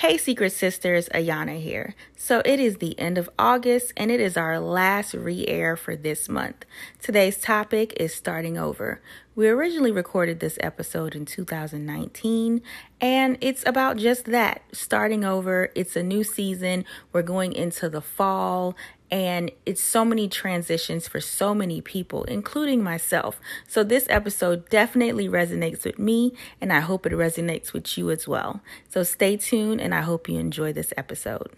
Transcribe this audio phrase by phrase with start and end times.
[0.00, 1.94] Hey, Secret Sisters, Ayana here.
[2.14, 5.96] So it is the end of August and it is our last re air for
[5.96, 6.66] this month.
[7.00, 9.00] Today's topic is starting over.
[9.34, 12.60] We originally recorded this episode in 2019
[13.00, 15.70] and it's about just that starting over.
[15.74, 16.84] It's a new season.
[17.14, 18.76] We're going into the fall
[19.10, 23.40] and it's so many transitions for so many people, including myself.
[23.68, 28.26] So, this episode definitely resonates with me, and I hope it resonates with you as
[28.26, 28.60] well.
[28.88, 31.50] So, stay tuned, and I hope you enjoy this episode.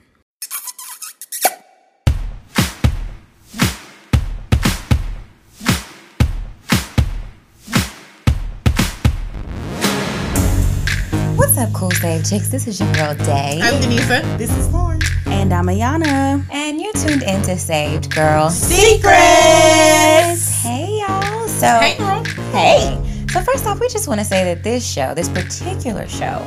[11.79, 12.49] Cool Save Chicks?
[12.49, 13.61] This is your girl Day.
[13.63, 14.36] I'm Denisa.
[14.36, 15.00] This is Lauren.
[15.27, 16.45] And I'm Ayana.
[16.50, 19.13] And you're tuned into Saved Girl Secrets.
[20.63, 21.46] Hey, y'all.
[21.46, 22.25] So, Hey, girl.
[22.50, 23.25] hey.
[23.31, 26.43] So, first off, we just want to say that this show, this particular show,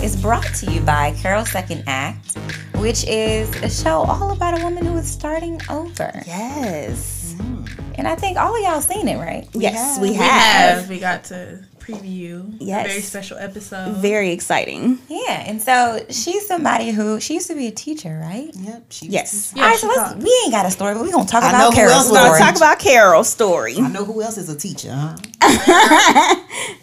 [0.00, 2.36] is brought to you by Carol Second Act,
[2.76, 6.12] which is a show all about a woman who is starting over.
[6.24, 7.34] Yes.
[7.38, 7.68] Mm.
[7.96, 9.48] And I think all of y'all seen it, right?
[9.54, 10.78] yes, we We have.
[10.78, 10.88] have.
[10.88, 12.84] We got to preview Yes.
[12.86, 13.92] a very special episode.
[13.96, 14.98] Very exciting.
[15.08, 15.44] Yeah.
[15.46, 18.50] And so she's somebody who, she used to be a teacher, right?
[18.54, 18.82] Yep.
[18.90, 19.52] She Yes.
[19.56, 20.16] Yeah, all right, she so let's, taught.
[20.18, 22.06] we ain't got a story, but we're going to talk I about who Carol's else
[22.08, 22.20] story.
[22.22, 22.44] was Orange.
[22.44, 23.76] Talk about Carol's story.
[23.78, 25.16] I know who else is a teacher, huh?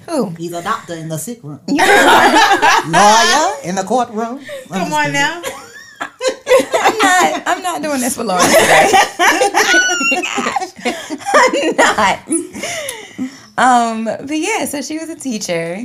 [0.09, 0.29] Who?
[0.31, 1.59] He's a doctor in the sick room.
[1.67, 4.39] Lawyer in the courtroom.
[4.69, 5.41] Come on now.
[6.01, 7.43] I'm not.
[7.47, 8.91] I'm not doing this for Lauren today.
[11.33, 12.19] I'm not.
[13.57, 15.81] Um, but yeah, so she was a teacher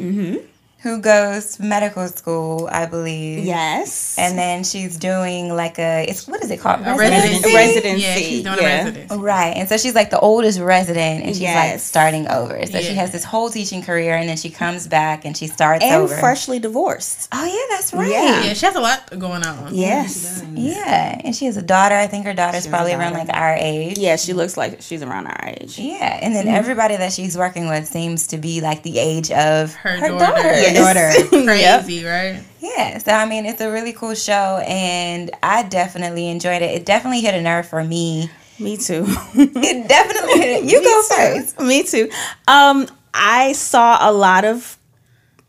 [0.82, 3.44] who goes to medical school, I believe.
[3.44, 4.16] Yes.
[4.18, 6.80] And then she's doing like a it's what is it called?
[6.80, 7.54] A residency.
[7.54, 8.80] Residency, Yeah, she's doing yeah.
[8.80, 9.16] a residency.
[9.18, 9.56] Right.
[9.56, 12.64] And so she's like the oldest resident and she's like starting over.
[12.66, 15.84] So she has this whole teaching career and then she comes back and she starts
[15.84, 16.16] and over.
[16.16, 17.28] freshly divorced.
[17.32, 18.10] oh yeah, that's right.
[18.10, 18.44] Yeah.
[18.44, 19.74] Yeah, she has a lot going on.
[19.74, 20.42] Yes.
[20.54, 21.20] Yeah.
[21.22, 21.94] And she has a daughter.
[21.94, 23.98] I think her daughter's She has a probably around like our age.
[23.98, 25.78] Yeah, she looks like she's around our age.
[25.78, 26.54] Yeah, and then mm-hmm.
[26.54, 30.18] everybody that she's working with seems to be like the age of Her her, daughter.
[30.18, 30.69] daughter.
[30.74, 31.28] Yes.
[31.28, 32.42] Crazy, right?
[32.60, 36.70] Yeah, so I mean, it's a really cool show, and I definitely enjoyed it.
[36.74, 38.30] It definitely hit a nerve for me.
[38.58, 39.06] Me too.
[39.34, 40.64] It definitely hit.
[40.64, 41.58] You go first.
[41.60, 42.10] Me too.
[42.46, 44.76] Um, I saw a lot of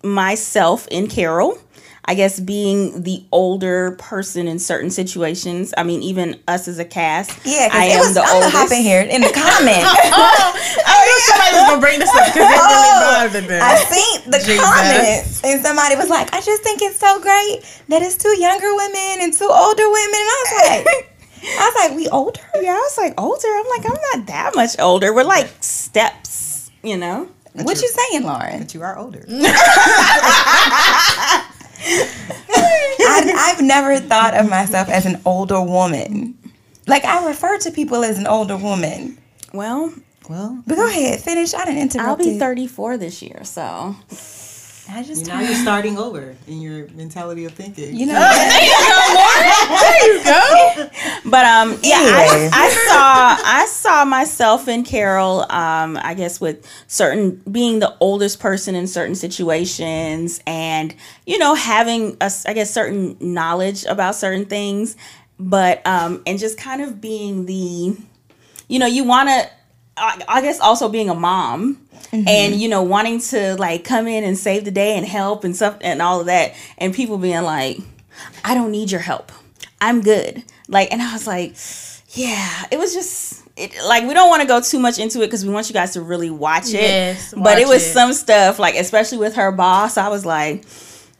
[0.04, 1.58] myself in Carol.
[2.06, 5.74] I guess being the older person in certain situations.
[5.78, 7.30] I mean, even us as a cast.
[7.46, 8.16] Yeah, I am was.
[8.16, 8.58] the I'm gonna oldest.
[8.58, 9.86] hop in here in the comments.
[9.86, 13.46] Oh, oh, I knew somebody was gonna bring this up because it really oh, bothered
[13.46, 13.62] them.
[13.62, 14.66] I seen the Jesus.
[14.66, 18.74] comments, and somebody was like, "I just think it's so great that it's two younger
[18.74, 20.84] women and two older women." And I was like,
[21.62, 23.48] "I was like, we older." Yeah, I was like older.
[23.48, 25.14] I'm like, I'm not that much older.
[25.14, 27.30] We're like steps, you know.
[27.54, 28.60] What you saying, Lauren?
[28.60, 29.26] But you are older.
[33.04, 36.38] I, I've never thought of myself as an older woman.
[36.88, 39.18] Like I refer to people as an older woman.
[39.54, 39.94] Well,
[40.30, 41.54] Well, But go ahead, finish.
[41.54, 42.08] I didn't interrupt.
[42.10, 43.96] I'll be 34 this year, so
[44.90, 47.96] I just now you're starting over in your mentality of thinking.
[47.96, 48.14] you know.
[48.20, 49.80] there you go, Lauren.
[49.80, 51.30] There you go.
[51.30, 52.50] But um, yeah, Anyway.
[52.52, 55.42] I, I saw I saw myself in Carol.
[55.50, 60.94] Um, I guess with certain being the oldest person in certain situations, and
[61.26, 64.98] you know having a I guess certain knowledge about certain things,
[65.40, 67.96] but um, and just kind of being the,
[68.68, 69.50] you know, you want to.
[70.02, 71.78] I, I guess also being a mom.
[72.12, 72.28] Mm-hmm.
[72.28, 75.56] And you know, wanting to like come in and save the day and help and
[75.56, 77.78] stuff and all of that, and people being like,
[78.44, 79.32] "I don't need your help.
[79.80, 81.56] I'm good." Like, and I was like,
[82.18, 85.28] "Yeah." It was just it, like we don't want to go too much into it
[85.28, 86.82] because we want you guys to really watch it.
[86.82, 87.94] Yes, but it was it.
[87.94, 89.98] some stuff like, especially with her boss.
[89.98, 90.66] I was like,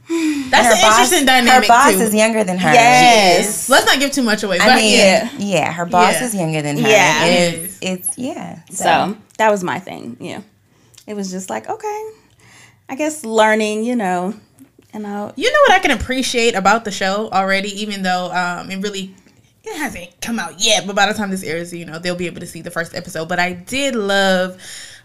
[0.10, 2.00] That's an boss, interesting dynamic her boss too.
[2.02, 2.74] is younger than her.
[2.74, 4.58] "Yes." Let's not give too much away.
[4.58, 5.30] But I mean, yeah.
[5.38, 5.72] yeah.
[5.72, 6.26] her boss Yeah.
[6.26, 6.88] is younger than her.
[6.90, 7.26] Yeah.
[7.26, 7.78] It Yes.
[7.82, 8.60] it's yeah.
[8.70, 10.18] So that was my thing.
[10.20, 10.42] Yeah,
[11.08, 12.10] it was just like okay,
[12.90, 13.84] I guess learning.
[13.86, 14.34] You know,
[14.94, 18.70] and I You know what I can appreciate about the show already, even though um,
[18.72, 19.16] it really
[19.64, 22.26] it hasn't come out yet, but by the time this airs, you know, they'll be
[22.26, 23.30] able to see the first episode.
[23.30, 24.58] But I did love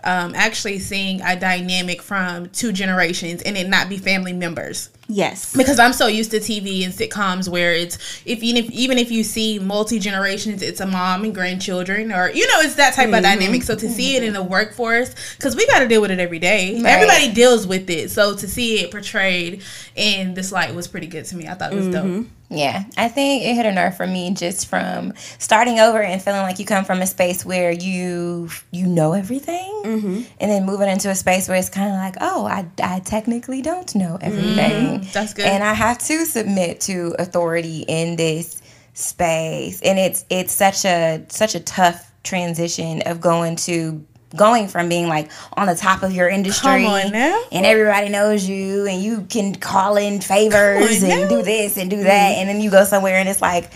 [0.07, 4.89] um, actually seeing a dynamic from two generations and it not be family members.
[5.09, 8.99] Yes, because I'm so used to TV and sitcoms where it's if even if even
[8.99, 12.95] if you see multi generations, it's a mom and grandchildren, or you know, it's that
[12.95, 13.23] type of mm-hmm.
[13.23, 13.63] dynamic.
[13.63, 16.39] So to see it in the workforce, because we got to deal with it every
[16.39, 16.75] day.
[16.75, 16.87] Right.
[16.87, 18.11] Everybody deals with it.
[18.11, 19.63] So to see it portrayed
[19.95, 21.49] in this light was pretty good to me.
[21.49, 22.05] I thought it was dope.
[22.05, 22.29] Mm-hmm.
[22.49, 26.43] Yeah, I think it hit a nerve for me just from starting over and feeling
[26.43, 30.23] like you come from a space where you you know everything, mm-hmm.
[30.39, 33.63] and then moving into a space where it's kind of like, oh, I, I technically
[33.63, 34.96] don't know everything.
[35.01, 35.11] Thing.
[35.13, 35.47] That's good.
[35.47, 38.63] And I have to submit to authority in this
[38.95, 44.05] space, and it's it's such a such a tough transition of going to
[44.35, 47.43] going from being like on the top of your industry Come on now.
[47.53, 51.29] and everybody knows you and you can call in favors and now.
[51.29, 52.03] do this and do mm.
[52.05, 53.71] that and then you go somewhere and it's like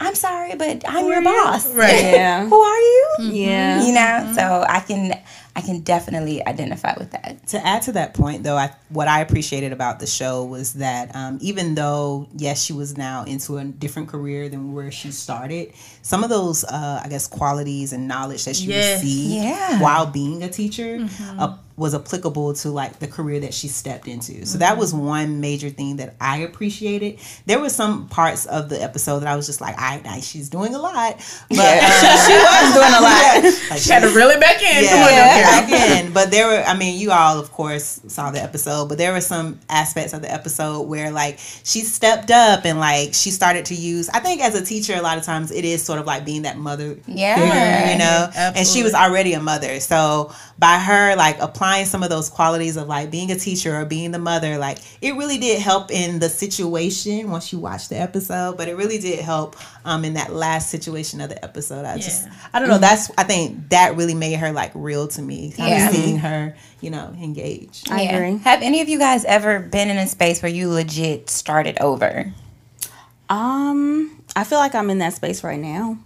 [0.00, 2.02] i'm sorry but i'm your boss Right.
[2.04, 2.46] Yeah.
[2.48, 3.86] who are you Yeah.
[3.86, 4.34] you know mm-hmm.
[4.34, 5.18] so i can
[5.56, 9.20] i can definitely identify with that To add to that point, though, I, what I
[9.20, 13.64] appreciated about the show was that um, even though, yes, she was now into a
[13.64, 15.72] different career than where she started,
[16.02, 19.02] some of those, uh, I guess, qualities and knowledge that she Yes.
[19.02, 19.80] received Yeah.
[19.80, 21.06] while being a teacher
[21.38, 24.46] uh, was applicable to like the career that she stepped into.
[24.46, 27.18] So that was one major thing that I appreciated.
[27.46, 30.48] There were some parts of the episode that I was just like, I, I she's
[30.48, 31.16] doing a lot,
[31.48, 33.42] but uh, she was doing a lot.
[33.70, 34.84] like, She had to reel it back in.
[34.88, 36.62] Come on now, yeah, again, but there were.
[36.64, 40.22] I mean, you all, of course, saw the episode, but there were some aspects of
[40.22, 44.08] the episode where, like, she stepped up and like she started to use.
[44.10, 46.42] I think as a teacher, a lot of times it is sort of like being
[46.42, 47.34] that mother Yeah.
[47.34, 48.52] figure, you know.
[48.56, 52.76] And she was already a mother, so by her like applying some of those qualities
[52.76, 56.18] of like being a teacher or being the mother, like it really did help in
[56.18, 58.56] the situation once you watch the episode.
[58.58, 59.56] But it really did help
[59.86, 61.84] um in that last situation of the episode.
[61.86, 62.32] I just, Yeah.
[62.52, 62.78] I don't know.
[62.78, 65.52] That's I think that really made her like real to me.
[65.56, 65.88] Kind Yeah.
[65.88, 67.90] of seeing her, you know, engaged.
[67.90, 68.36] I agree.
[68.44, 72.32] have any of you guys ever been in a space where you legit started over
[73.30, 75.98] Um, I feel like I'm in that space right now,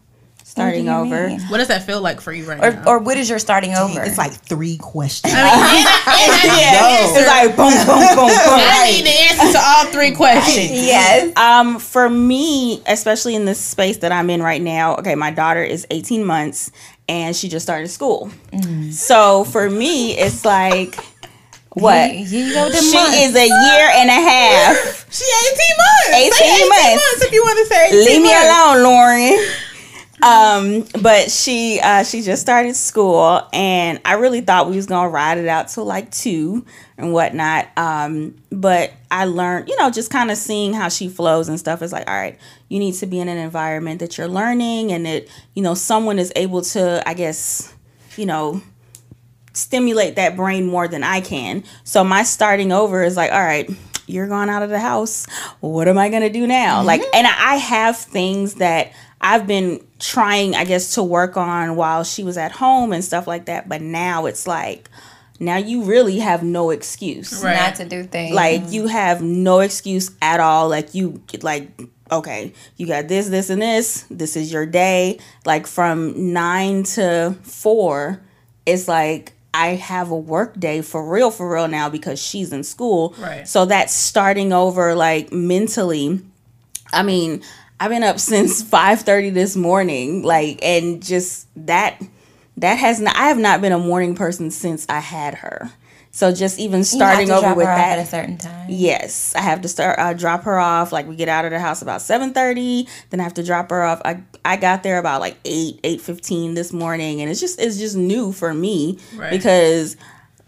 [0.59, 1.29] starting you over.
[1.29, 1.41] mean?
[1.43, 2.85] What does that feel like for you right or, now?
[2.87, 5.33] or what is your starting over It's like three questions.
[5.35, 8.31] yeah, It's like boom, boom, boom, boom.
[8.35, 10.71] I need the answer to all three questions.
[10.73, 15.31] yes Um, for me, especially in this space that I'm in right now, okay, my
[15.31, 16.71] daughter is 18 months
[17.09, 18.31] and she just started school.
[18.91, 20.97] So for me, it's like
[21.71, 22.11] what?
[22.11, 23.17] Here you go the She months.
[23.17, 25.07] is a year and a half.
[25.13, 26.09] She 18 months.
[26.11, 27.23] 18 Say months.
[27.23, 28.47] if you want to say 18 Leave me months.
[28.49, 29.39] alone, Lauren.
[30.23, 35.09] Um, but she uh she just started school and I really thought we was gonna
[35.09, 36.65] ride it out till like two
[36.97, 37.69] and whatnot.
[37.77, 41.83] Um, but I learned, you know, just kind of seeing how she flows and stuff
[41.83, 42.39] is like, all right,
[42.69, 46.19] you need to be in an environment that you're learning and that, you know, someone
[46.19, 47.73] is able to, I guess,
[48.17, 48.61] you know,
[49.53, 51.65] stimulate that brain more than I can.
[51.85, 53.71] So my starting over is like, all right,
[54.07, 55.27] you're gone out of the house.
[55.61, 56.83] What am I gonna do now?
[56.83, 62.05] Like, and I have things that I've been trying, I guess, to work on while
[62.05, 63.69] she was at home and stuff like that.
[63.69, 64.89] But now it's like,
[65.41, 67.43] now you really have no excuse.
[67.43, 67.57] Right.
[67.57, 70.69] not to do things Like you have no excuse at all.
[70.69, 71.71] Like you like
[72.11, 74.05] okay, you got this, this, and this.
[74.11, 75.19] This is your day.
[75.45, 78.21] Like from nine to four,
[78.67, 82.65] it's like I have a work day for real, for real now because she's in
[82.65, 83.15] school.
[83.19, 83.47] Right.
[83.47, 86.21] So that's starting over like mentally.
[86.93, 87.43] I mean,
[87.81, 92.01] I've been up since five thirty this morning, like, and just that
[92.57, 93.15] that has not.
[93.17, 95.71] I have not been a morning person since I had her.
[96.11, 98.11] So just even You have starting to over drop with her off that, at a
[98.11, 100.91] certain time Yes, I have to start uh, drop her off.
[100.91, 102.89] Like we get out of the house about seven thirty.
[103.11, 104.01] Then I have to drop her off.
[104.05, 107.77] I I got there about like eight eight fifteen this morning, and it's just it's
[107.79, 109.31] just new for me Right.
[109.31, 109.97] because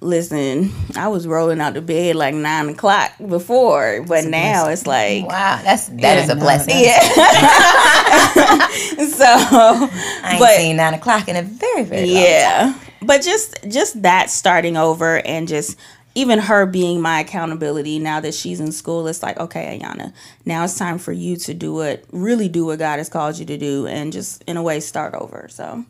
[0.00, 5.26] listen, I was rolling out the bed like nine o'clock before, but now it's like
[5.26, 6.76] wow that's that is a no, blessing.
[6.78, 7.00] Yeah.
[9.08, 9.24] so.
[9.26, 12.78] I ain't but- seen nine o'clock in a very very long yeah.
[13.02, 15.76] but just just that starting over and just
[16.14, 20.12] even her being my accountability now that she's in school it's like okay ayana
[20.44, 23.46] now it's time for you to do it really do what god has called you
[23.46, 25.46] to do and just in a way start over.
[25.50, 25.84] So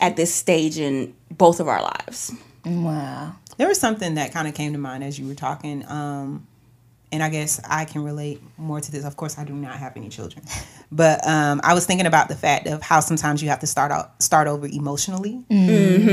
[0.00, 2.32] at this stage in both of our lives.
[2.64, 6.46] Wow There was something that kind of came to mind as you were talking, um,
[7.12, 9.04] and I guess I can relate more to this.
[9.04, 10.44] Of course, I do not have any children,
[10.92, 13.92] but um, I was thinking about the fact of how sometimes you have to start
[13.92, 15.44] out start over emotionally.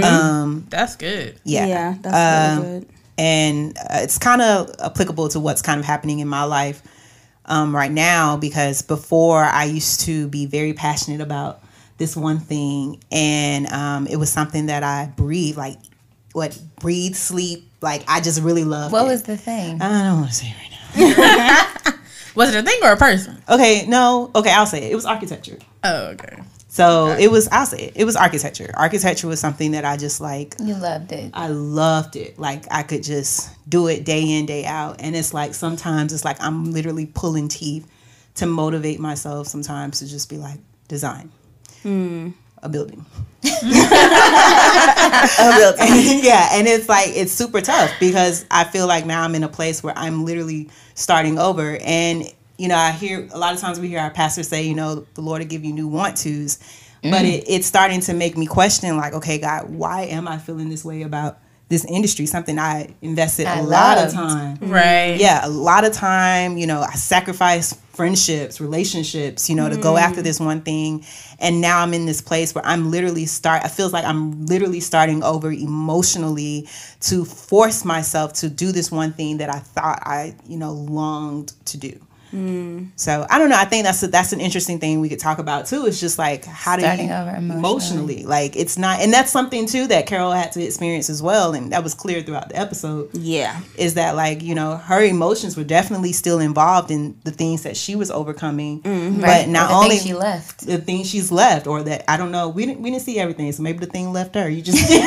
[0.04, 1.40] Um, That's good.
[1.44, 2.16] yeah, yeah that's
[2.58, 6.28] Um, really good and uh, it's kind of applicable to what's kind of happening in
[6.28, 6.82] my life
[7.46, 11.62] um, right now because before I used to be very passionate about
[11.98, 15.78] this one thing, and um, it was something that I breathe like
[16.34, 17.70] what breathe, sleep.
[17.82, 18.92] Like I just really love.
[18.92, 19.08] what it.
[19.08, 21.94] was the thing I don't want to say it right now.
[22.36, 23.42] Was it a thing or a person?
[23.50, 24.32] Okay, no.
[24.34, 24.92] Okay, I'll say it.
[24.92, 25.58] It was architecture.
[25.84, 26.42] Oh, okay.
[26.70, 27.50] So it was.
[27.50, 27.94] I'll say it.
[27.96, 28.72] It was architecture.
[28.74, 30.56] Architecture was something that I just like.
[30.60, 32.40] you loved it I loved it.
[32.40, 35.02] Like I could just do it day in, day out.
[35.02, 37.86] And it's like sometimes it's like I'm literally pulling teeth
[38.36, 41.30] to motivate myself sometimes to just be like design.
[41.84, 42.30] Hmm.
[42.64, 43.06] A building.
[43.44, 43.48] A
[45.58, 45.80] building.
[46.24, 49.50] yeah, and it's like it's super tough because I feel like now I'm in a
[49.50, 52.24] place where I'm literally starting over, and
[52.58, 55.08] you know I hear a lot of times we hear our pastors say, you know,
[55.16, 56.60] the Lord will give you new want tos,
[57.02, 57.34] but mm.
[57.34, 60.86] it, it's starting to make me question, like, okay, God, why am I feeling this
[60.86, 61.40] way about
[61.72, 62.28] this industry?
[62.28, 64.72] Something I invested I a lot of time, mm-hmm.
[64.72, 65.20] Right.
[65.20, 66.58] yeah, a lot of time.
[66.58, 70.24] You know, I sacrificed friendships, relationships, you know, to go after mm.
[70.24, 71.04] this one thing,
[71.40, 73.66] and now I'm in this place where I'm literally start.
[73.66, 76.68] It feels like I'm literally starting over emotionally
[77.02, 81.54] to force myself to do this one thing that I thought I, you know, longed
[81.66, 82.00] to do.
[82.34, 82.90] Mm.
[82.96, 83.58] So I don't know.
[83.58, 85.86] I think that's a, that's an interesting thing we could talk about too.
[85.86, 87.56] It's just like how do you emotionally.
[87.58, 91.54] emotionally like it's not, and that's something too that Carol had to experience as well,
[91.54, 93.60] and that was clear throughout the episode Yeah.
[93.78, 97.76] is that like you know her emotions were definitely still involved in the things that
[97.78, 99.50] she was overcoming mm, but Right.
[99.50, 100.66] not only thing she left.
[100.66, 103.52] the things she's left or that i don't know we didn't we didn't see everything
[103.52, 105.00] so maybe the thing left her you just You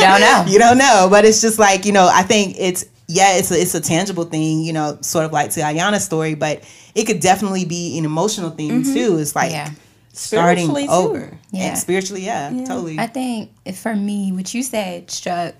[0.00, 0.44] don't know.
[0.48, 3.60] you don't know but it's just like you know i think it's yeah it's a,
[3.60, 6.62] it's a tangible thing you know sort of like to ayana's story but
[6.94, 8.94] it could definitely be an emotional thing mm-hmm.
[8.94, 9.70] too it's like Yeah.
[10.12, 11.16] starting Spiritually, oh, too.
[11.18, 11.62] over Yeah.
[11.68, 15.54] and spiritually yeah, totally I think for me, what you said struck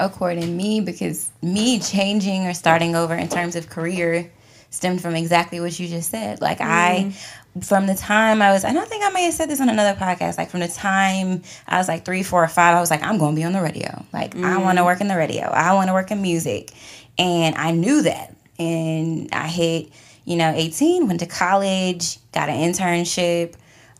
[0.00, 4.30] a chord in me because me changing or starting over in terms of career
[4.74, 6.40] stemmed from exactly what you just said.
[6.40, 7.14] Like I,
[7.62, 9.98] from the time I was, and I think I may have said this on another
[9.98, 10.36] podcast.
[10.36, 13.18] Like from the time I was like three, four, or five, I was like, I'm
[13.18, 14.04] going to be on the radio.
[14.12, 15.44] Like I want to work in the radio.
[15.44, 16.72] I want to work in music,
[17.18, 18.34] and I knew that.
[18.58, 19.90] And I hit,
[20.24, 23.54] you know, 18, went to college, got an internship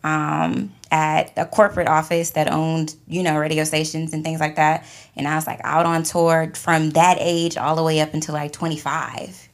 [0.05, 4.85] um, at a corporate office that owned, you know, radio stations and things like that.
[5.15, 8.35] And I was like out on tour from that age all the way up until
[8.35, 9.44] like 25.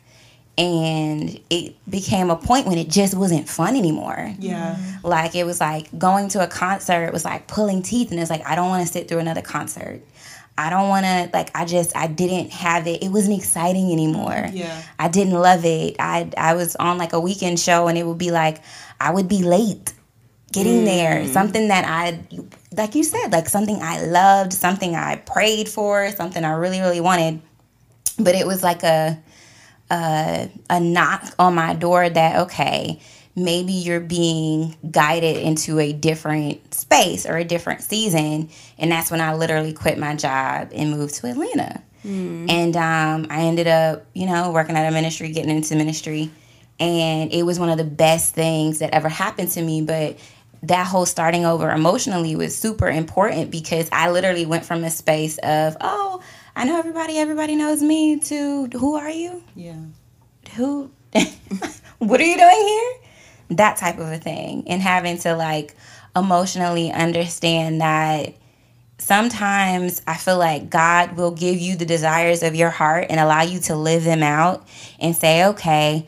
[0.57, 4.35] And it became a point when it just wasn't fun anymore.
[4.37, 8.29] yeah Like it was like going to a concert was like pulling teeth, and it's
[8.29, 10.01] like I don't want to sit through another concert.
[10.57, 13.03] I don't want to like I just I didn't have it.
[13.03, 14.47] It wasn't exciting anymore.
[14.51, 14.81] Yeah.
[14.99, 15.95] I didn't love it.
[15.99, 18.61] I I was on like a weekend show and it would be like
[18.99, 19.93] I would be late
[20.51, 20.85] getting mm.
[20.85, 21.25] there.
[21.27, 22.19] Something that I
[22.75, 27.01] like you said, like something I loved, something I prayed for, something I really really
[27.01, 27.41] wanted.
[28.19, 29.17] But it was like a
[29.91, 32.99] a, a knock on my door that okay
[33.35, 38.49] maybe you're being guided into a different space or a different season.
[38.77, 41.81] And that's when i literally quit my job and moved to atlanta.
[42.49, 46.31] And um, i ended up you know working at a ministry getting into ministry.
[46.79, 49.83] And it was one of the best things that ever happened to me.
[49.83, 50.17] But
[50.63, 55.39] that whole starting over emotionally was super important because i literally went from a space
[55.39, 56.21] of oh
[56.55, 59.43] i know everybody everybody knows me to who are you?
[59.55, 59.79] Yeah.
[60.55, 60.91] Who?
[62.01, 62.93] What are you doing here?
[63.57, 64.63] That type of a thing.
[64.67, 65.75] And having to like
[66.15, 68.33] emotionally understand that
[68.97, 73.41] sometimes i feel like god will give you the desires of your heart and allow
[73.41, 74.67] you to live them out
[74.99, 76.05] and say okay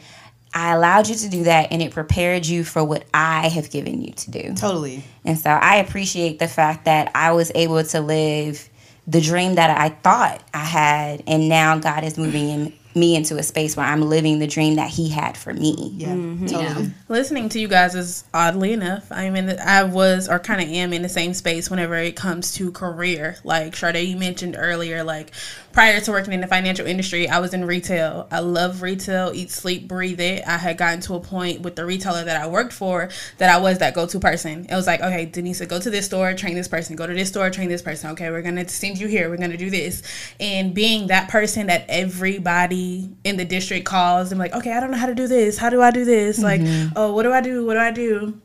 [0.54, 4.02] i allowed you to do that and it prepared you for what i have given
[4.02, 4.54] you to do.
[4.54, 5.04] Totally.
[5.26, 8.70] And so I appreciate the fact that I was able to live
[9.08, 13.38] the dream that I thought I had, and now God is moving in, me into
[13.38, 15.94] a space where I'm living the dream that He had for me.
[15.98, 16.46] yeah mm-hmm.
[16.46, 19.12] totally Listening to you guys is oddly enough.
[19.12, 19.60] I'm in.
[19.60, 23.38] I was or kind of am in the same space whenever it comes to career.
[23.44, 25.04] Like Sade, you mentioned earlier.
[25.04, 25.32] Like
[25.74, 28.28] prior to working in the financial industry, I was in retail.
[28.32, 29.32] I love retail.
[29.34, 30.44] Eat, sleep, breathe it.
[30.48, 33.60] I had gotten to a point with the retailer that I worked for that I
[33.60, 34.66] was that go-to person.
[34.70, 36.96] It was like, okay, Denise, go to this store, train this person.
[36.96, 38.12] Go to this store, train this person.
[38.12, 39.30] Okay, we're gonna send you here.
[39.30, 40.04] We're gonna do this.
[40.40, 44.92] And being that person that everybody in the district calls and like, okay, I don't
[44.92, 45.58] know how to do this.
[45.58, 46.40] How do I do this?
[46.40, 46.94] Like, mm-hmm.
[46.96, 47.66] oh, what do I do?
[47.66, 48.40] What do I do?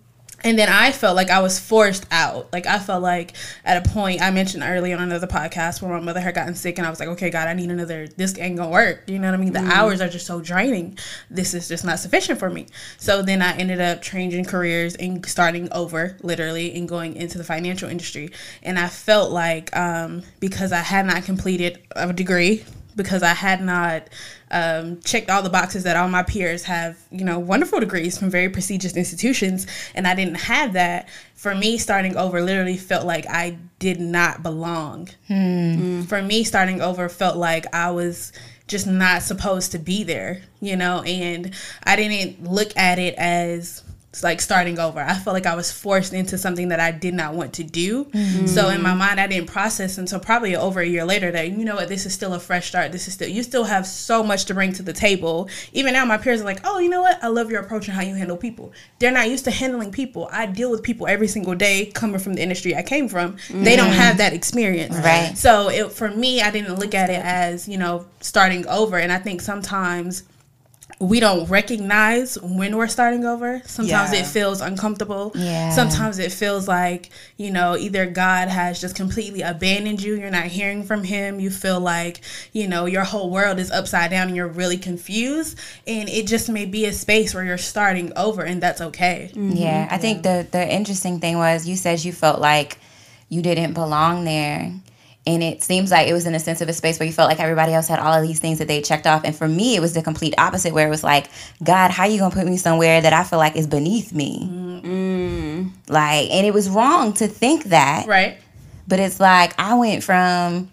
[0.45, 2.52] And then I felt like I was forced out.
[2.52, 6.00] Like I felt like at a point I mentioned earlier on another podcast where my
[6.00, 8.07] mother had gotten sick and I was like, okay, God, I need another.
[8.07, 9.02] This ain't gonna work.
[9.09, 9.52] You know what I mean?
[9.52, 10.97] The hours are just so draining.
[11.28, 12.66] This is just not sufficient for me.
[12.99, 17.45] So then I ended up changing careers and starting over, literally, and going into the
[17.45, 18.30] financial industry.
[18.62, 22.64] And I felt like um, because I had not completed a degree,
[22.99, 24.09] because I had not
[24.50, 28.31] um, checked all the boxes that all my peers have, you know, wonderful degrees from
[28.31, 31.09] very prestigious institutions, and I didn't have that.
[31.35, 35.09] For me, starting over literally felt like I did not belong.
[36.07, 38.33] For me, starting over felt like I was
[38.67, 43.83] just not supposed to be there, you know, and I didn't look at it as
[44.22, 45.00] like starting over.
[45.00, 48.06] I felt like I was forced into something that I did not want to do.
[48.06, 48.46] Mm-hmm.
[48.46, 51.64] So in my mind, I didn't process until probably over a year later that you
[51.64, 52.90] know what, this is still a fresh start.
[52.90, 55.48] This is still you still have so much to bring to the table.
[55.72, 57.94] Even now, my peers are like, oh, you know what, I love your approach and
[57.94, 58.72] how you handle people.
[58.98, 60.28] They're not used to handling people.
[60.32, 63.36] I deal with people every single day, coming from the industry I came from.
[63.50, 63.98] They don't mm-hmm.
[63.98, 65.36] have that experience, Right.
[65.36, 69.12] So it, for me, I didn't look at it as you know starting over, and
[69.12, 70.24] I think sometimes
[71.00, 73.62] we don't recognize when we're starting over.
[73.67, 74.21] Sometimes Yeah.
[74.21, 75.31] it feels uncomfortable.
[75.37, 75.71] Yeah.
[75.71, 80.47] Sometimes it feels like, you know, either God has just completely abandoned you, you're not
[80.47, 82.21] hearing from him, you feel like,
[82.52, 86.49] you know, your whole world is upside down and you're really confused, and it just
[86.49, 89.31] may be a space where you're starting over and that's okay.
[89.35, 89.52] Mm-hmm.
[89.52, 90.02] Yeah, I mm-hmm.
[90.02, 92.78] think the the interesting thing was you said you felt like
[93.28, 94.73] you didn't belong there.
[95.28, 97.28] And it seems like it was in a sense of a space where you felt
[97.28, 99.25] like everybody else had all of these things that they checked off.
[99.25, 101.28] And for me, it was the complete opposite, where it was like,
[101.62, 104.49] God, how you gonna put me somewhere that I feel like is beneath me?
[104.50, 105.68] Mm-hmm.
[105.92, 108.06] Like, and it was wrong to think that.
[108.06, 108.38] Right?
[108.87, 110.70] But it's like I went from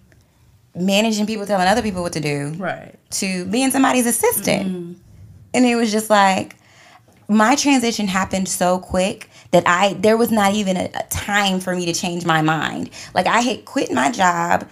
[0.74, 2.96] managing people, telling other people what to do, Right.
[3.12, 4.70] to being somebody's assistant.
[4.70, 4.94] Mm-hmm.
[5.54, 6.56] And it was just like
[7.28, 11.76] my transition happened so quick that I there was not even a, a time for
[11.76, 12.90] me to change my mind.
[13.14, 14.70] Like I had quit my job,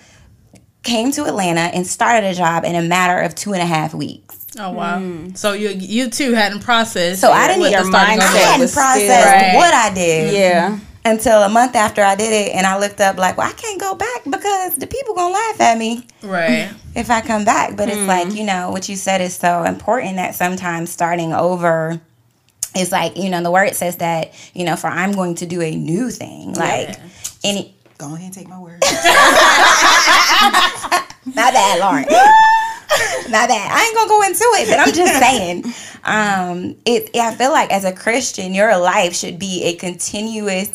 [0.84, 3.94] came to Atlanta and started a job in a matter of two and a half
[3.94, 4.46] weeks.
[4.60, 5.00] Oh wow.
[5.00, 5.34] Hmm.
[5.34, 8.28] So you you too hadn't processed So I didn't what your the starting mindset I
[8.28, 9.56] over was hadn't still- processed Right.
[9.56, 10.80] what I did Yeah.
[11.06, 13.80] until a month after I did it and I looked up like, well, I can't
[13.80, 16.06] go back because the people gonna laugh at me.
[16.22, 16.70] Right.
[16.96, 17.76] if I come back.
[17.76, 18.06] But it's hmm.
[18.06, 22.00] like, you know, what you said is so important that sometimes starting over
[22.76, 25.62] is like, you know, the word says that, you know, for I'm going to do
[25.62, 26.54] a new thing.
[26.54, 26.98] Like,
[27.44, 28.82] any, Go ahead and take my word.
[28.86, 29.04] not
[31.54, 32.06] bad, Lauren.
[33.30, 33.72] not bad.
[33.72, 35.64] I ain't gonna go into it, but I'm just saying.
[36.04, 40.72] Um, it, I feel like as a Christian, your life should be a continuous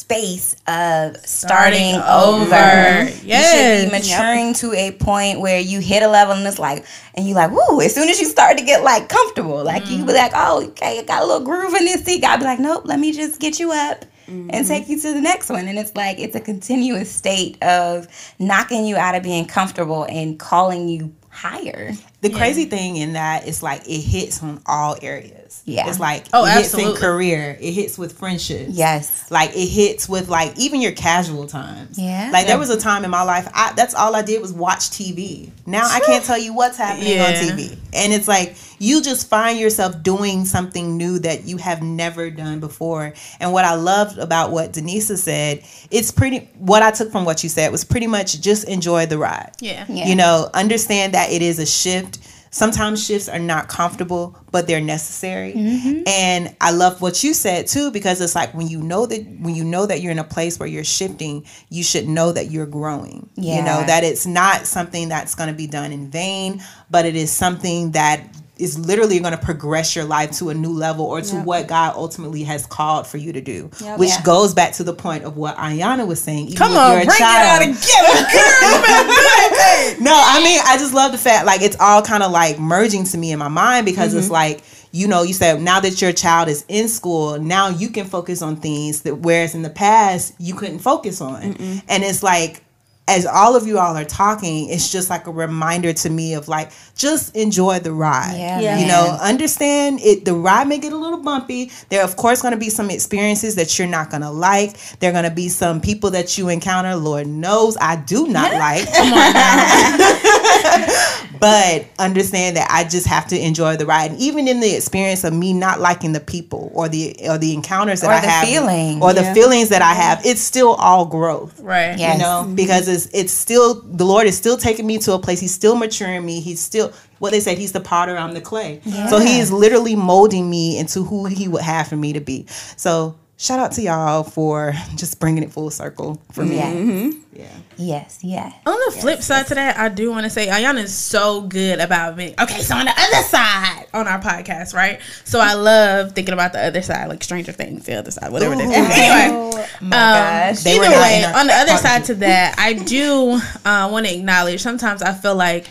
[0.00, 2.54] space of starting, Starting over.
[2.54, 3.10] over.
[3.10, 3.52] You Yes.
[3.52, 7.26] should be maturing to a point where you hit a level and it's like, and
[7.26, 10.12] you're like, woo, as soon as you start to get like comfortable, like you be
[10.12, 10.14] mm.
[10.14, 12.24] like, oh, okay, I got a little groove in this seat.
[12.24, 14.66] I'd be like, nope, let me just get you up and mm-hmm.
[14.66, 15.66] take you to the next one.
[15.68, 18.06] And it's like, it's a continuous state of
[18.38, 21.92] knocking you out of being comfortable and calling you higher.
[22.22, 25.62] The crazy thing in that is like it hits on all areas.
[25.64, 25.88] Yeah.
[25.88, 28.72] It's like Oh, it hits in career, it hits with friendships.
[28.72, 29.30] Yes.
[29.30, 31.98] Like it hits with like even your casual times.
[31.98, 32.30] Yeah.
[32.30, 34.90] Like there was a time in my life I that's all I did was watch
[34.90, 35.50] TV.
[35.64, 37.78] Now I can't tell you what's happening on TV.
[37.94, 42.60] And it's like you just find yourself doing something new that you have never done
[42.60, 43.14] before.
[43.38, 47.42] And what I loved about what Denisa said, it's pretty what I took from what
[47.42, 49.52] you said was pretty much just enjoy the ride.
[49.60, 49.86] Yeah.
[49.88, 50.06] Yeah.
[50.06, 52.09] You know, understand that it is a shift.
[52.52, 55.52] Sometimes shifts are not comfortable, but they're necessary.
[55.52, 56.02] Mm-hmm.
[56.08, 59.54] And I love what you said too, because it's like when you know that when
[59.54, 62.66] you know that you're in a place where you're shifting, you should know that you're
[62.66, 63.30] growing.
[63.36, 66.60] You know, that it's not something that's gonna be done in vain,
[66.90, 68.20] but it is something that
[68.60, 71.94] is literally going to progress your life to a new level or to what God
[71.96, 74.22] ultimately has called for you to do, which Yeah.
[74.22, 76.46] goes back to the point of what Ayana was saying.
[76.46, 77.76] Even Come on, you're bring child, it out again.
[80.04, 83.04] no, I mean, I just love the fact like it's all kind of like merging
[83.04, 84.34] to me in my mind because it's mm-hmm.
[84.34, 88.06] like you know, you said now that your child is in school, now you can
[88.06, 92.64] focus on things that whereas in the past you couldn't focus on, and it's like.
[93.10, 96.46] As all of you all are talking, it's just like a reminder to me of
[96.46, 98.36] like just enjoy the ride.
[98.38, 98.78] Yeah, Yeah.
[98.78, 100.24] You know, understand it.
[100.24, 101.72] The ride may get a little bumpy.
[101.88, 104.76] There, are, of course, going to be some experiences that you're not going to like.
[105.00, 106.94] There are going to be some people that you encounter.
[106.94, 108.86] Lord knows I do not like.
[111.40, 115.24] but understand that I just have to enjoy the ride, and even in the experience
[115.24, 118.28] of me not liking the people or the or the encounters that Or I the
[118.28, 119.02] have, feeling.
[119.02, 121.98] or the feelings that I have, it's still all growth right.
[121.98, 122.14] Yes.
[122.14, 122.54] you know mm-hmm.
[122.54, 125.40] because it's it's still the lord is still taking me to a place.
[125.40, 126.40] He's still maturing me.
[126.40, 128.80] He's still what they said he's the potter i'm the clay.
[129.10, 132.46] So he is literally molding me into who he would have for me to be.
[132.76, 137.10] So shout out to y'all for just bringing it full circle for me Yeah.
[137.32, 137.48] yeah
[137.78, 138.52] Yes, yes.
[138.66, 141.80] On the flip side to that, I do want to say Ayana is so good
[141.80, 142.60] about being okay.
[142.60, 145.00] So on the other side on our podcast, right?
[145.24, 148.52] So I love thinking about the other side, like Stranger Things, the other side, whatever
[148.52, 148.68] it is.
[148.68, 148.74] Ooh.
[148.74, 150.62] Anyway, my gosh.
[150.62, 154.14] They were either way, on the other side to that, I do uh, want to
[154.14, 154.60] acknowledge.
[154.60, 155.68] Sometimes I feel like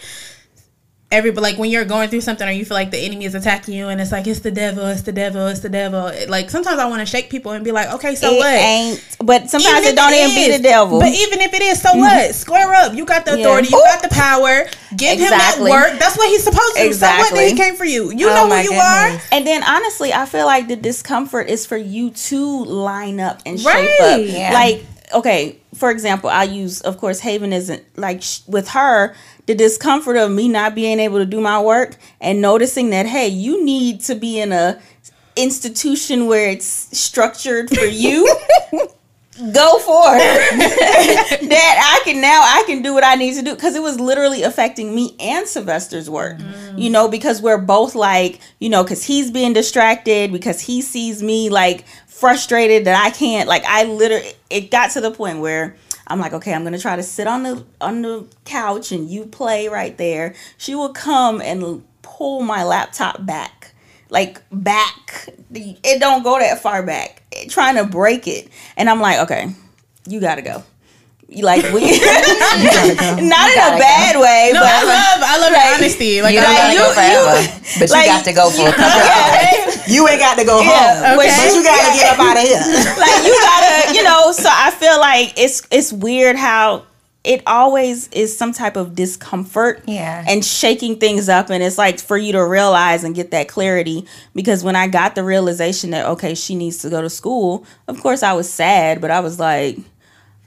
[1.11, 3.73] everybody like when you're going through something or you feel like the enemy is attacking
[3.73, 6.51] you and it's like it's the devil it's the devil it's the devil it, like
[6.51, 9.03] sometimes i want to shake people and be like okay so it what ain't.
[9.21, 10.97] But sometimes if it don't even be the devil.
[10.99, 12.09] But even if it is, so what?
[12.11, 12.31] Mm-hmm.
[12.31, 12.93] Square up.
[12.95, 13.39] You got the Yeah.
[13.41, 13.67] authority.
[13.67, 14.63] You got the power.
[14.95, 15.19] Give Exactly.
[15.19, 15.59] him that
[15.91, 15.99] work.
[15.99, 16.93] That's what he's supposed to do.
[16.93, 17.37] So what?
[17.37, 18.11] He came for you.
[18.11, 19.27] You Oh know who you goodness.
[19.33, 23.59] And then honestly, I feel like the discomfort is for you to line up and
[23.59, 23.99] shape Right.
[23.99, 24.21] up.
[24.23, 24.53] Yeah.
[24.53, 29.15] Like, okay, for example, I use, of course, Haven isn't like sh- with her,
[29.45, 33.29] the discomfort of me not being able to do my work and noticing that, hey,
[33.29, 34.79] you need to be in a
[35.37, 36.65] institution where it's
[36.97, 38.27] structured for you.
[39.39, 41.49] Go for it.
[41.49, 43.97] that I can now I can do what I need to do because it was
[43.97, 46.37] literally affecting me and Sylvester's work.
[46.39, 46.77] Mm.
[46.77, 51.23] You know, because we're both like, you know, because he's being distracted because he sees
[51.23, 55.77] me like frustrated that I can't like I literally it got to the point where
[56.07, 59.25] I'm like, okay, I'm gonna try to sit on the on the couch and you
[59.25, 60.35] play right there.
[60.57, 63.73] She will come and pull my laptop back,
[64.09, 65.29] like back.
[65.51, 67.18] It don't go that far back.
[67.47, 69.53] Trying to break it, and I'm like, okay,
[70.07, 70.63] you gotta go.
[71.31, 75.65] You like we not in a bad way, No, but I love, I love Like,
[75.65, 76.21] your honesty.
[76.23, 77.35] Like, You I don't love gotta you- go forever,
[77.79, 78.97] but like- you got to go for a couple.
[79.05, 81.29] yeah, You ain't got to go Yeah, home, okay.
[81.29, 82.57] but you got to get up out of here.
[82.97, 84.31] like you gotta, you know.
[84.31, 86.83] So I feel like it's it's weird how
[87.23, 90.23] it always is some type of discomfort, Yeah.
[90.27, 94.05] and shaking things up, and it's like for you to realize and get that clarity.
[94.33, 97.99] Because when I got the realization that okay, she needs to go to school, of
[98.01, 99.77] course I was sad, but I was like.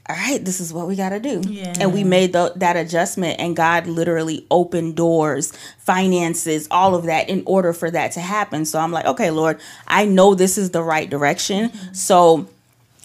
[0.09, 1.41] All right, this is what we got to do.
[1.47, 1.75] Yeah.
[1.79, 7.29] And we made the, that adjustment, and God literally opened doors, finances, all of that
[7.29, 8.65] in order for that to happen.
[8.65, 11.69] So I'm like, okay, Lord, I know this is the right direction.
[11.69, 11.93] Mm-hmm.
[11.93, 12.49] So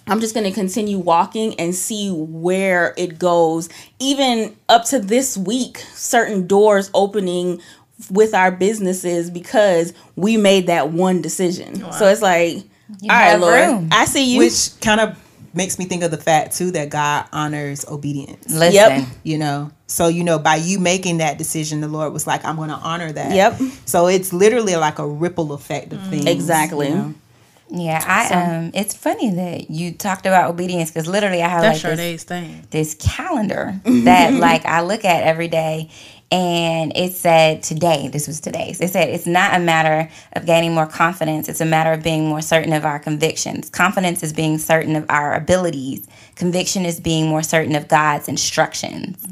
[0.08, 3.68] I'm just going to continue walking and see where it goes.
[3.98, 7.60] Even up to this week, certain doors opening
[8.10, 11.76] with our businesses because we made that one decision.
[11.92, 12.56] So it's like,
[13.02, 13.88] all right, have Lord, room.
[13.92, 14.38] I see you.
[14.38, 15.18] Which kind of
[15.54, 18.46] makes me think of the fact too that God honors obedience.
[18.52, 19.08] Listen, Yep.
[19.24, 22.56] you know so you know by you making that decision the lord was like i'm
[22.56, 23.58] going to honor that Yep.
[23.86, 26.10] so it's literally like a ripple effect of mm.
[26.10, 26.88] things Exactly.
[26.88, 27.14] you know?
[27.70, 31.76] Yeah, I um, it's funny that you talked about obedience because literally I have like
[31.96, 32.24] this,
[32.70, 35.90] this calendar that like I look at every day
[36.30, 40.74] and it said today this was today's it said it's not a matter of gaining
[40.74, 43.70] more confidence it's a matter of being more certain of our convictions.
[43.70, 46.06] Confidence is being certain of our abilities.
[46.36, 49.22] Conviction is being more certain of god's instructions.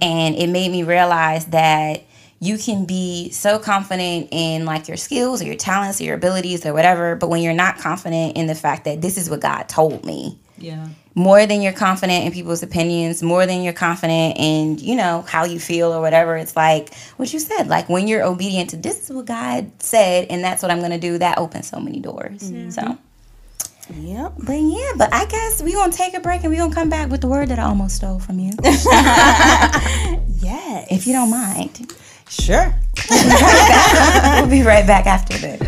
[0.00, 2.04] And it made me realize that
[2.42, 6.66] you can be so confident in like your skills or your talents or your abilities
[6.66, 9.68] or whatever but when you're not confident in the fact that this is what god
[9.68, 14.78] told me yeah more than you're confident in people's opinions, more than you're confident in,
[14.78, 16.36] you know, how you feel or whatever.
[16.36, 20.28] It's like what you said, like when you're obedient to this is what God said
[20.30, 22.40] and that's what I'm gonna do, that opens so many doors.
[22.74, 22.98] So
[23.94, 24.32] yep.
[24.38, 27.10] but yeah, but I guess we're gonna take a break and we're gonna come back
[27.10, 28.52] with the word that I almost stole from you.
[30.42, 30.88] Yes.
[30.90, 31.92] if you don't mind.
[32.32, 32.74] Sure
[33.10, 35.60] we'll be right back after this.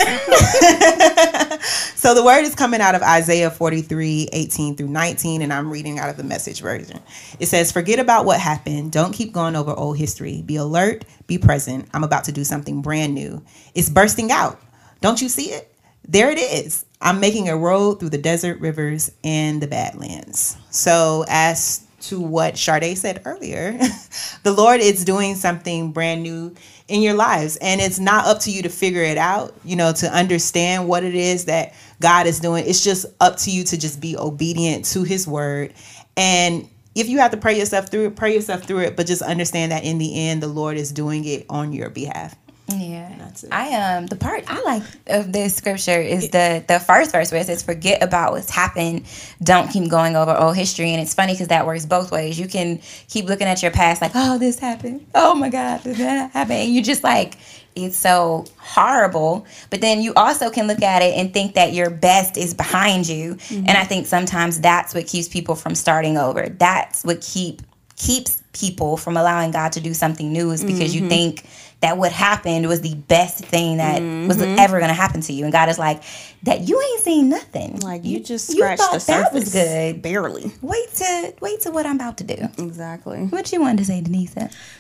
[1.94, 5.98] so the word is coming out of Isaiah 43, 18 through 19, and I'm reading
[5.98, 6.98] out of the message version.
[7.38, 8.92] It says, Forget about what happened.
[8.92, 10.42] Don't keep going over old history.
[10.42, 11.88] Be alert, be present.
[11.94, 13.42] I'm about to do something brand new.
[13.74, 14.60] It's bursting out.
[15.00, 15.72] Don't you see it?
[16.06, 16.84] There it is.
[17.02, 20.56] I'm making a road through the desert, rivers, and the badlands.
[20.70, 23.72] So as to what Sade said earlier,
[24.44, 26.54] the Lord is doing something brand new
[26.88, 27.56] in your lives.
[27.56, 31.02] And it's not up to you to figure it out, you know, to understand what
[31.02, 32.64] it is that God is doing.
[32.66, 35.74] It's just up to you to just be obedient to his word.
[36.16, 39.22] And if you have to pray yourself through it, pray yourself through it, but just
[39.22, 42.36] understand that in the end, the Lord is doing it on your behalf.
[42.68, 43.52] Yeah, That's it.
[43.52, 47.40] I um the part I like of this scripture is the the first verse where
[47.40, 49.04] it says, "Forget about what's happened.
[49.42, 52.38] Don't keep going over old history." And it's funny because that works both ways.
[52.38, 55.06] You can keep looking at your past like, "Oh, this happened.
[55.14, 57.34] Oh my God, did that happen?" And you just like
[57.74, 59.44] it's so horrible.
[59.70, 63.08] But then you also can look at it and think that your best is behind
[63.08, 63.36] you.
[63.50, 66.48] And I think sometimes that's what keeps people from starting over.
[66.48, 67.62] That's what keep
[67.96, 71.04] keeps people from allowing God to do something new is because Mm-hmm.
[71.04, 71.46] you think
[71.82, 74.58] that what happened was the best thing that was Mm-hmm.
[74.58, 75.44] ever going to happen to you.
[75.44, 76.02] And God is like,
[76.44, 77.78] that you ain't seen nothing.
[77.80, 79.24] Like you just you scratched thought the surface.
[79.24, 80.02] that was good.
[80.02, 80.50] Barely.
[80.62, 82.48] Wait to wait to what I'm about to do.
[82.58, 83.26] Exactly.
[83.26, 84.34] What you wanted to say, Denise?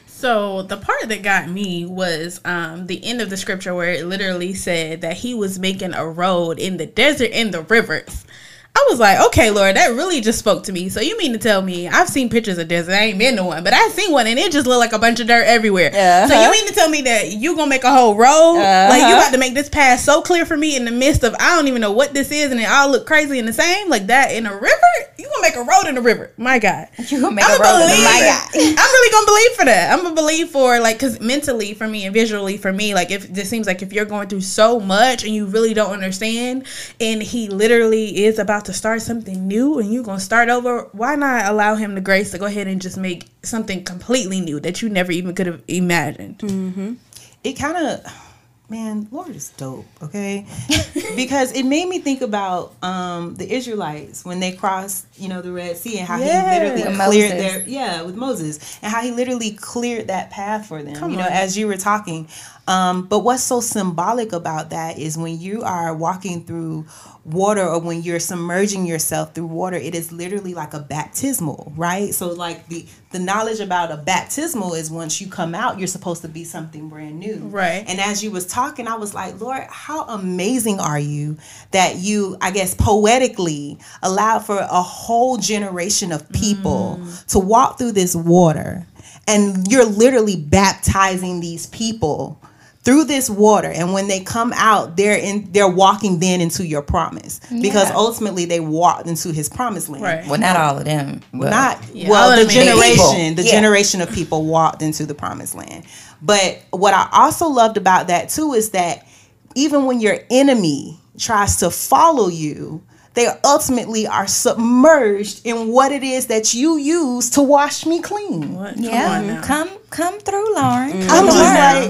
[0.06, 4.06] So the part that got me was um, the end of the scripture where it
[4.06, 8.24] literally said that he was making a road in the desert and the rivers.
[8.74, 10.88] I was like, okay, Lord, that really just spoke to me.
[10.88, 13.44] So you mean to tell me I've seen pictures of desert, I ain't been to
[13.44, 15.90] one, but I seen one and it just looked like a bunch of dirt everywhere.
[15.90, 16.28] Uh-huh.
[16.28, 18.54] So you mean to tell me that you gonna make a whole road?
[18.54, 19.16] Like you uh-huh.
[19.16, 21.68] about to make this path so clear for me in the midst of I don't
[21.68, 24.32] even know what this is and it all look crazy and the same like that
[24.32, 24.92] in a river?
[25.18, 26.32] You gonna make a road in a river?
[26.36, 26.88] My God.
[27.12, 28.04] You gonna make I'm a road in the believe.
[28.04, 28.48] my God.
[28.54, 29.92] I'm really gonna believe for that.
[29.92, 33.28] I'm gonna believe for like because mentally for me and visually for me, like if
[33.28, 36.64] this seems like if you're going through so much and you really don't understand,
[37.00, 41.14] and he literally is about to start something new and you're gonna start over, why
[41.16, 44.82] not allow him the grace to go ahead and just make something completely new that
[44.82, 46.98] you never even could have imagined?
[47.44, 48.28] it kind of
[48.70, 50.46] man lord is dope okay
[51.16, 55.52] because it made me think about um the israelites when they crossed you know the
[55.52, 56.54] red sea and how Yeah.
[56.54, 57.52] he literally With cleared Moses.
[57.52, 61.28] their yeah with moses and how he literally cleared that path for them you know
[61.28, 62.28] as you were talking
[62.68, 66.86] um but what's so symbolic about that is when you are walking through
[67.24, 72.14] water or when you're submerging yourself through water it is literally like a baptismal right?
[72.14, 76.22] So like the the knowledge about a baptismal is once you come out you're supposed
[76.22, 77.36] to be something brand new.
[77.36, 77.84] Right.
[77.86, 81.36] and as you was talking i was like lord how amazing are you
[81.72, 87.92] that you i guess poetically allowed for a whole generation of people to walk through
[87.92, 88.86] this water?
[89.28, 92.40] And you're literally baptizing these people
[92.84, 96.82] through this water and when they come out they're in they're walking then into your
[96.82, 100.26] promise because ultimately they walked into his promised land Right.
[100.26, 101.20] Well, not all of them.
[101.32, 103.34] but- not Yeah, well the generation people.
[103.36, 103.50] the Yeah.
[103.52, 105.84] generation of people walked into the promised land
[106.20, 109.06] but what i also loved about that too is that
[109.54, 112.82] even when your enemy tries to follow you
[113.14, 118.54] they ultimately are submerged in what it is that you use to wash me clean
[118.54, 118.74] What?
[118.74, 119.42] Come Yeah, now.
[119.42, 120.92] come come through, Lauren.
[120.92, 121.08] Mm.
[121.10, 121.38] i'm just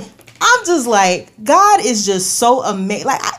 [0.05, 3.39] like i'm just like god is just so amazing like I,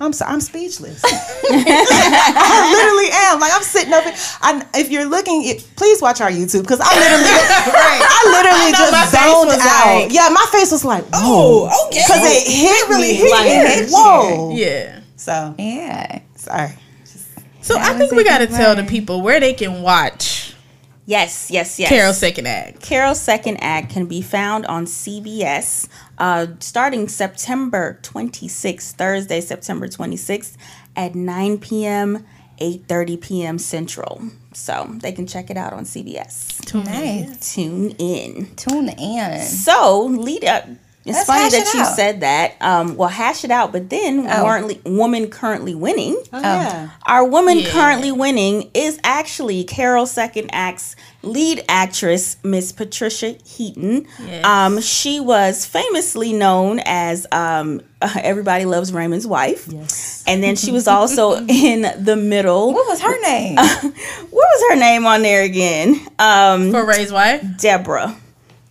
[0.00, 1.02] I'm sorry, I'm speechless.
[1.04, 3.40] I literally am.
[3.40, 4.04] Like I'm sitting up.
[4.40, 7.34] I, if you're looking, it, please watch our YouTube because I literally,
[8.06, 10.02] I literally know my just face zoned out.
[10.04, 11.98] like- yeah, my face was like, Oh, okay.
[12.06, 13.96] because it hit really me hit like, you.
[13.96, 14.54] whoa.
[14.54, 15.00] Yeah.
[15.16, 16.20] So Yeah.
[16.36, 16.74] sorry.
[17.60, 20.54] So That I think we got to tell the people where they can watch
[21.08, 21.88] Yes, yes, yes.
[21.88, 22.82] Carol's second act.
[22.82, 30.58] Carol's second act can be found on CBS uh, starting September 26th, Thursday, September 26th
[30.96, 32.26] at 9 p.m.,
[32.60, 33.58] 8.30 p.m.
[33.58, 34.20] Central.
[34.52, 36.74] So they can check it out on CBS.
[36.74, 37.54] Nice.
[37.54, 38.54] Tune in.
[38.56, 39.40] Tune in.
[39.40, 40.66] So lead up.
[41.08, 41.96] It's Let's funny that it you out.
[41.96, 42.54] said that.
[42.60, 43.72] Um, well, hash it out.
[43.72, 44.44] But then, Oh.
[44.44, 46.16] currently, woman currently winning.
[46.32, 46.90] Oh, yeah.
[47.06, 47.70] Our woman Yeah.
[47.70, 54.06] currently winning is actually Carol's second act's lead actress, Miss Patricia Heaton.
[54.24, 54.44] Yes.
[54.44, 57.80] Um, she was famously known as um,
[58.22, 59.66] Everybody Loves Raymond's wife.
[59.68, 60.22] Yes.
[60.26, 62.72] And then she was also in the middle.
[62.74, 63.56] What was her name?
[64.30, 66.00] What was her name on there again?
[66.18, 67.42] Um, For Ray's wife?
[67.58, 68.14] Deborah.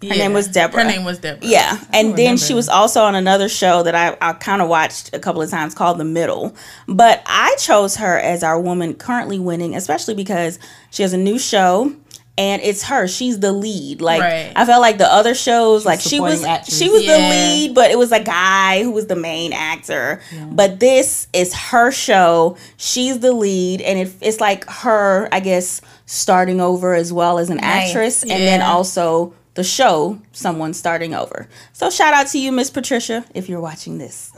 [0.01, 0.83] Her name was Deborah.
[0.83, 1.47] Her name was Deborah.
[1.47, 5.13] Yeah, and then she was also on another show that I, I kind of watched
[5.15, 6.55] a couple of times called The Middle.
[6.87, 10.59] But I chose her as our woman currently winning, especially because
[10.91, 11.93] she has a new show
[12.37, 13.07] and it's her.
[13.07, 13.99] She's the lead.
[13.99, 14.53] Like Right.
[14.55, 16.77] I felt like the other shows, like she was actress.
[16.77, 20.21] she was the lead, but it was a guy who was the main actor.
[20.51, 22.55] But this is her show.
[22.77, 27.49] She's the lead, and it, it's like her, I guess, starting over as well as
[27.49, 27.89] an Nice.
[27.89, 31.47] actress, and then also the show someone starting over.
[31.73, 34.31] So shout out to you, Miss Patricia, if you're watching this.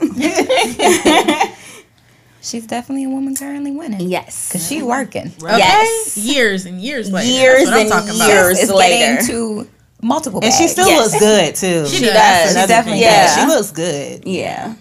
[2.42, 4.00] She's definitely a woman currently winning.
[4.08, 4.50] yes.
[4.50, 5.26] Cause she working.
[5.42, 5.58] Okay?
[5.58, 6.16] Yes.
[6.16, 7.28] Years and years later.
[7.30, 8.58] Years That's what I'm and talking years.
[8.58, 9.16] It's later.
[9.22, 9.68] getting to
[10.00, 10.40] multiple.
[10.42, 11.12] And she still Yes.
[11.12, 11.86] looks good too.
[11.86, 12.14] She She does.
[12.14, 12.52] does.
[12.52, 13.10] Another definitely thing.
[13.10, 13.34] does.
[13.34, 14.26] She looks good.
[14.26, 14.74] Yeah.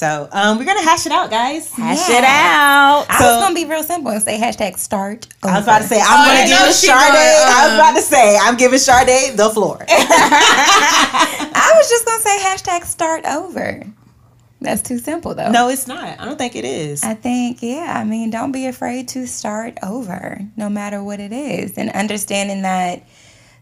[0.00, 1.70] So um, we're gonna hash it out, guys.
[1.74, 2.18] Hash Yeah.
[2.20, 3.04] it out.
[3.10, 5.26] I So- was gonna be real simple and say hashtag start.
[5.42, 6.88] I was about to say I'm Oh, gonna give know it Sade.
[6.88, 9.84] gonna, I was uh, about to say I'm giving Sade the floor.
[9.88, 13.82] I was just gonna say hashtag start over.
[14.62, 15.50] That's too simple though.
[15.50, 16.18] no, it's not.
[16.18, 17.02] I don't think it is.
[17.04, 21.32] I think, yeah, I mean, don't be afraid to start over, no matter what it
[21.32, 21.76] is.
[21.76, 23.02] And understanding that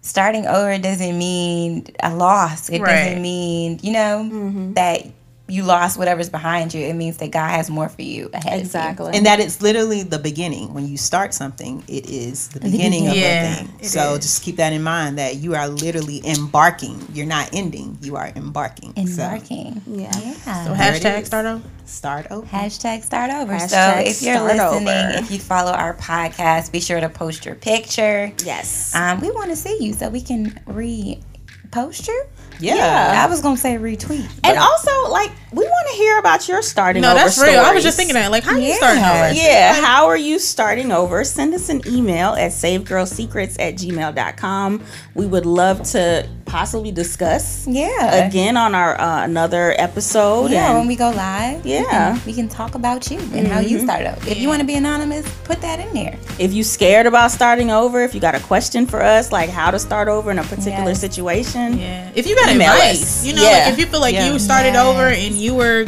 [0.03, 2.69] starting over doesn't mean a loss.
[2.69, 3.05] It Right.
[3.07, 5.03] doesn't mean, you know, that
[5.49, 8.61] you lost whatever's behind you, it means that God has more for you ahead.
[8.61, 9.13] Exactly.
[9.15, 10.75] and that it's literally the beginning.
[10.75, 13.83] When you start something, it is the beginning of Yeah, a thing.
[13.83, 14.21] So is.
[14.21, 17.01] just keep that in mind that you are literally embarking.
[17.15, 17.97] You're not ending.
[18.03, 18.93] You are embarking.
[18.97, 19.07] You.
[19.07, 19.83] So Embarking.
[19.87, 20.11] Yeah.
[20.19, 20.65] Yeah.
[20.67, 21.65] So hashtag start over.
[21.87, 22.47] start over.
[22.47, 23.59] Hashtag start over.
[23.59, 25.19] so if you're listening, over.
[25.19, 28.33] if you follow our podcast, be sure to post your picture.
[28.45, 28.95] Yes.
[28.95, 32.25] Um, we want to see you so we can repost you.
[32.61, 33.23] Yeah.
[33.25, 34.29] I was gonna say retweet.
[34.45, 37.61] and also, like, we want to hear about your starting No, over that's real.
[37.61, 38.31] I was just thinking that.
[38.31, 38.75] Like, how you Yeah.
[38.77, 39.33] starting over?
[39.33, 41.25] Yeah, how are you starting over?
[41.25, 44.83] Send us an email at savegirlsecrets at gmail.com.
[45.15, 48.27] We would love to possibly discuss yeah.
[48.27, 50.51] again on our uh, another episode.
[50.51, 51.85] Yeah, and when we go live, we Yeah.
[51.91, 54.27] can, we can talk about you and how you start out.
[54.27, 56.17] If you want to be anonymous, put that in there.
[56.39, 59.71] if you scared about starting over, if you got a question for us, like how
[59.71, 61.01] to start over in a particular Yes.
[61.01, 62.09] situation, Yeah.
[62.15, 63.27] If you got Email advice, us.
[63.27, 63.65] you know, Yeah.
[63.65, 64.33] like if you feel like Yeah.
[64.33, 64.87] you started Yes.
[64.87, 65.87] over and you were,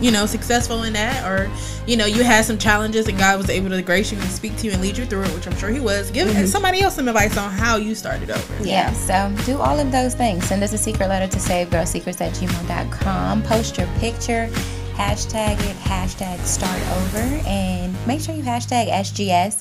[0.00, 1.48] you know, successful in that, or
[1.84, 4.56] you know, you had some challenges and God was able to grace you and speak
[4.58, 6.10] to you and lead you through it, which I'm sure He was.
[6.12, 6.46] Give mm-hmm.
[6.46, 8.64] somebody else some advice on how you started over.
[8.64, 10.44] Yeah, so do all of those things.
[10.46, 13.42] Send us a secret letter to savegirlsecrets at gmail.com.
[13.42, 14.48] Post your picture,
[14.94, 19.56] hashtag it, hashtag start over, and make sure you hashtag SGS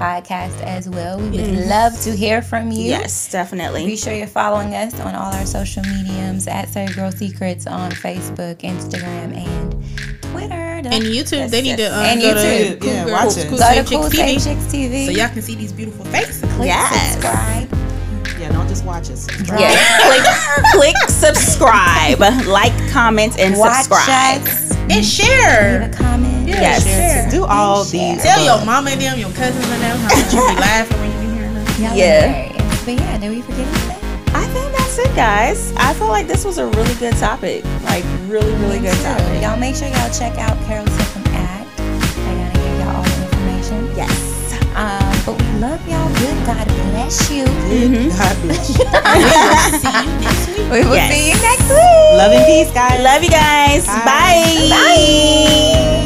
[0.00, 1.18] podcast as well.
[1.20, 2.84] We would love to hear from you.
[2.84, 3.84] yes, definitely.
[3.86, 7.90] Be sure you're following us on all our social mediums at Save Girl Secrets on
[7.92, 10.80] Facebook, Instagram, and Twitter.
[10.82, 12.70] Did I- And YouTube, they need to um, And go YouTube.
[12.70, 13.48] to Cool Yeah, Girl, watch it.
[13.48, 15.04] Cool Go Save to Cool Chicks Save TV, Chicks TV.
[15.06, 16.40] so y'all can see these beautiful faces.
[16.54, 17.12] Click Yes.
[17.12, 17.68] subscribe.
[18.40, 19.26] Yeah, don't just watch us.
[19.46, 24.40] Yes, click, click subscribe, like, comment, and Watch subscribe.
[24.42, 24.70] us.
[24.90, 25.04] And share.
[25.04, 25.82] Leave share.
[25.82, 26.29] a comment.
[26.50, 26.84] Yeah, Yes.
[26.84, 27.30] share.
[27.30, 28.14] Do all Share.
[28.14, 28.22] these.
[28.22, 28.66] Tell your above.
[28.66, 31.34] mama and them, your cousins and them how much you be laughing when you be
[31.38, 31.66] hearing them.
[31.82, 32.52] Y'all Yeah.
[32.84, 33.96] But yeah, did we forget anything?
[34.34, 35.72] I think that's it, guys.
[35.76, 37.64] I feel like this was a really good topic.
[37.84, 39.42] Like, really, really good So, topic.
[39.42, 41.68] Y'all make sure y'all check out Carol System Act.
[41.80, 43.90] I gotta give y'all all the information.
[43.96, 44.12] Yes.
[44.74, 46.08] Um, but we love y'all.
[46.20, 47.44] Good God bless you.
[47.44, 48.84] God bless you.
[49.82, 50.70] See you next week.
[50.70, 51.10] We will Yes.
[51.12, 52.18] see you next week.
[52.18, 53.00] Love and peace, guys.
[53.02, 53.86] Love you guys.
[53.86, 54.04] Bye.
[54.06, 54.68] Bye.
[54.70, 55.99] Bye.